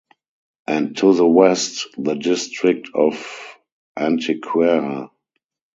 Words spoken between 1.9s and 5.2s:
the district of Antequera.